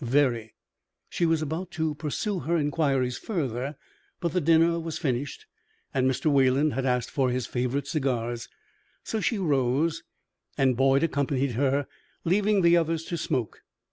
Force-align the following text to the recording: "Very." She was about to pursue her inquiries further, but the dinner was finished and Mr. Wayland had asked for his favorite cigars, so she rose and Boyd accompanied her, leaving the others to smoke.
"Very." 0.03 0.55
She 1.09 1.27
was 1.27 1.43
about 1.43 1.69
to 1.73 1.93
pursue 1.93 2.39
her 2.39 2.57
inquiries 2.57 3.19
further, 3.19 3.77
but 4.19 4.31
the 4.33 4.41
dinner 4.41 4.79
was 4.79 4.97
finished 4.97 5.45
and 5.93 6.09
Mr. 6.09 6.25
Wayland 6.25 6.73
had 6.73 6.87
asked 6.87 7.11
for 7.11 7.29
his 7.29 7.45
favorite 7.45 7.85
cigars, 7.85 8.49
so 9.03 9.21
she 9.21 9.37
rose 9.37 10.01
and 10.57 10.75
Boyd 10.75 11.03
accompanied 11.03 11.51
her, 11.51 11.85
leaving 12.23 12.63
the 12.63 12.75
others 12.75 13.03
to 13.03 13.15
smoke. 13.15 13.61